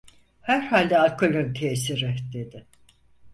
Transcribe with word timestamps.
"Herhalde 0.41 0.97
alkolün 0.97 1.53
tesiri!" 1.53 2.15
dedi. 2.33 2.65